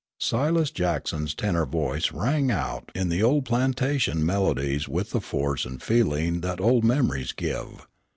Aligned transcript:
Silas 0.19 0.71
Jackson's 0.71 1.35
tenor 1.35 1.63
voice 1.63 2.11
rang 2.11 2.49
out 2.49 2.91
in 2.95 3.09
the 3.09 3.21
old 3.21 3.45
plantation 3.45 4.25
melodies 4.25 4.87
with 4.89 5.11
the 5.11 5.21
force 5.21 5.63
and 5.63 5.83
feeling 5.83 6.41
that 6.41 6.59
old 6.59 6.83
memories 6.83 7.33
give. 7.33 7.85